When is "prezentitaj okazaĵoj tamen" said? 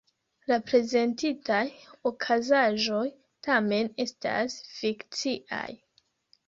0.69-3.95